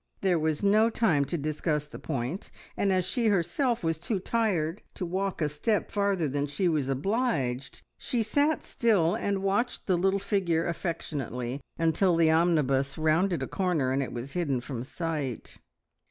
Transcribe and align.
There 0.21 0.39
was 0.39 0.63
no 0.63 0.89
time 0.89 1.25
to 1.25 1.37
discuss 1.37 1.85
the 1.85 1.99
point, 1.99 2.49
and 2.75 2.91
as 2.91 3.05
she 3.05 3.27
herself 3.27 3.83
was 3.83 3.99
too 3.99 4.17
tired 4.19 4.81
to 4.95 5.05
walk 5.05 5.43
a 5.43 5.47
step 5.47 5.91
farther 5.91 6.27
than 6.27 6.47
she 6.47 6.67
was 6.67 6.89
obliged, 6.89 7.83
she 7.99 8.23
sat 8.23 8.63
still 8.63 9.13
and 9.13 9.43
watched 9.43 9.85
the 9.85 9.99
little 9.99 10.17
figure 10.17 10.65
affectionately 10.65 11.61
until 11.77 12.15
the 12.15 12.31
omnibus 12.31 12.97
rounded 12.97 13.43
a 13.43 13.47
corner 13.47 13.91
and 13.91 14.01
it 14.01 14.11
was 14.11 14.31
hidden 14.31 14.59
from 14.59 14.83
sight. 14.83 15.59